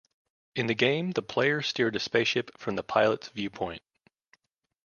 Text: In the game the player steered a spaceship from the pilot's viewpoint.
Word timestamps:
In 0.55 0.65
the 0.65 0.73
game 0.73 1.11
the 1.11 1.21
player 1.21 1.61
steered 1.61 1.95
a 1.95 1.99
spaceship 1.99 2.57
from 2.57 2.75
the 2.75 2.81
pilot's 2.81 3.27
viewpoint. 3.27 3.83